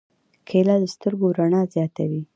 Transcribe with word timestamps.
کېله 0.47 0.75
د 0.81 0.83
سترګو 0.93 1.27
رڼا 1.37 1.61
زیاتوي. 1.73 2.21